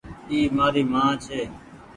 [0.29, 1.39] اي مآري مان ڇي۔